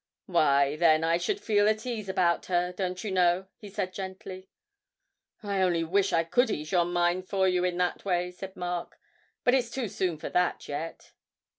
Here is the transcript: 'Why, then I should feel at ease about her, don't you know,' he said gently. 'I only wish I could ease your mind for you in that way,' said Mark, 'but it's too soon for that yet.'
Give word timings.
'Why, 0.25 0.77
then 0.77 1.03
I 1.03 1.17
should 1.17 1.39
feel 1.39 1.69
at 1.69 1.85
ease 1.85 2.09
about 2.09 2.47
her, 2.47 2.71
don't 2.71 3.03
you 3.03 3.11
know,' 3.11 3.45
he 3.55 3.69
said 3.69 3.93
gently. 3.93 4.49
'I 5.43 5.61
only 5.61 5.83
wish 5.83 6.11
I 6.11 6.23
could 6.23 6.49
ease 6.49 6.71
your 6.71 6.85
mind 6.85 7.27
for 7.29 7.47
you 7.47 7.63
in 7.63 7.77
that 7.77 8.03
way,' 8.03 8.31
said 8.31 8.55
Mark, 8.55 8.97
'but 9.43 9.53
it's 9.53 9.69
too 9.69 9.87
soon 9.87 10.17
for 10.17 10.29
that 10.31 10.67
yet.' 10.67 11.11